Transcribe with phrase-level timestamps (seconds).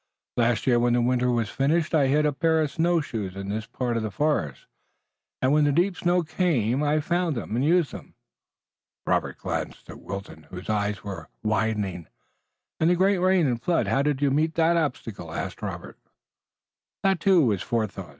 [0.35, 3.49] "Last year when the winter was finished I hid a pair of snow shoes in
[3.49, 4.65] this part of the forest,
[5.43, 8.15] and when the deep snow came I found them and used them."
[9.05, 12.07] Robert glanced at Wilton, whose eyes were widening.
[12.79, 15.99] "And the great rain and flood, how did you meet that obstacle?" asked Robert.
[17.03, 18.09] "That, too, was forethought.